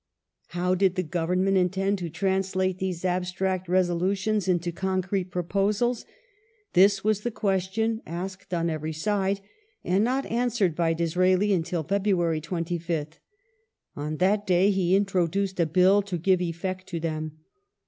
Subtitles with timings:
[0.47, 6.05] How did the Government intend to translate these abstract resolutions into concrete proposals?
[6.73, 9.41] This was the question asked on every side,
[9.83, 13.19] and not answered by Disraeli until February 25th.
[13.95, 17.37] On that day he introduced a Bill to give effect to them.